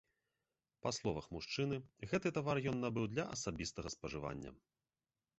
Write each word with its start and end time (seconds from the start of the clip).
Па 0.85 0.91
словах 0.97 1.25
мужчыны, 1.35 1.77
гэты 2.13 2.31
тавар 2.37 2.59
ён 2.71 2.77
набыў 2.85 3.05
для 3.11 3.25
асабістага 3.35 3.93
спажывання. 3.97 4.55